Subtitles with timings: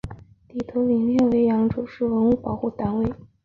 [0.51, 3.13] 祗陀林列为扬州市文物保护单位。